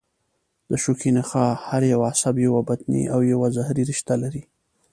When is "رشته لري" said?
3.91-4.43